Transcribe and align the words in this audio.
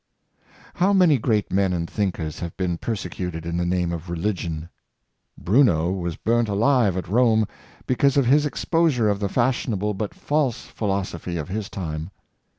How 0.73 0.93
many 0.93 1.19
great 1.19 1.51
men 1.53 1.73
and 1.73 1.87
thinkers 1.87 2.39
have 2.39 2.57
been 2.57 2.79
perse 2.79 3.03
cuted 3.05 3.45
in 3.45 3.55
the 3.57 3.65
name 3.67 3.91
of 3.91 4.09
religion! 4.09 4.67
Bruno 5.37 5.91
was 5.91 6.15
burnt 6.15 6.49
alive 6.49 6.97
at 6.97 7.07
Rome, 7.07 7.45
because 7.85 8.17
of 8.17 8.25
his 8.25 8.43
exposure 8.47 9.09
of 9.09 9.19
the 9.19 9.29
fashionable 9.29 9.93
but 9.93 10.15
false 10.15 10.65
philosophy 10.65 11.37
of 11.37 11.49
his 11.49 11.69
time. 11.69 12.09